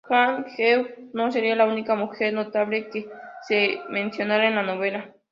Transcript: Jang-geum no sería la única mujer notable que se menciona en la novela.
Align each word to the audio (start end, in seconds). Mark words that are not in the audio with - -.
Jang-geum 0.09 1.11
no 1.13 1.31
sería 1.31 1.55
la 1.55 1.67
única 1.67 1.93
mujer 1.93 2.33
notable 2.33 2.89
que 2.89 3.07
se 3.47 3.81
menciona 3.89 4.43
en 4.47 4.55
la 4.55 4.63
novela. 4.63 5.13